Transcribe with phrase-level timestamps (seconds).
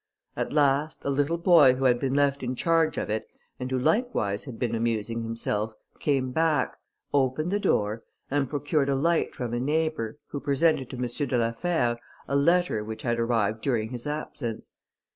[0.35, 3.27] At last, a little boy who had been left in charge of it,
[3.59, 6.75] and who likewise had been amusing himself, came back,
[7.13, 11.03] opened the door, and procured a light from a neighbour, who presented to M.
[11.03, 14.71] de la Fère a letter which had arrived during his absence.